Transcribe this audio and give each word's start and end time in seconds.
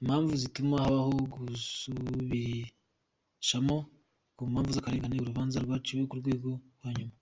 Impamvu 0.00 0.32
zituma 0.42 0.76
habaho 0.84 1.12
gusubirishamo 1.34 3.76
ku 4.36 4.42
mpamvu 4.52 4.70
z’akarengane 4.72 5.16
urubanza 5.22 5.58
rwaciwe 5.64 6.02
ku 6.06 6.14
rwego 6.22 6.50
rwa 6.76 6.90
nyuma. 6.96 7.14